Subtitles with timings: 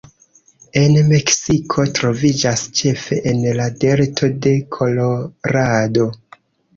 [0.79, 6.07] En Meksiko troviĝas ĉefe en la delto de Kolorado.